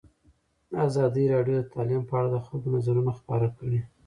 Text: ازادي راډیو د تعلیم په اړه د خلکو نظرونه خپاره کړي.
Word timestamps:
ازادي 0.87 1.23
راډیو 1.33 1.57
د 1.63 1.67
تعلیم 1.73 2.01
په 2.09 2.13
اړه 2.19 2.29
د 2.31 2.37
خلکو 2.45 2.67
نظرونه 2.75 3.11
خپاره 3.19 3.47
کړي. 3.57 3.79